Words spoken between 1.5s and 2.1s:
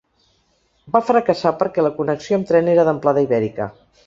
perquè la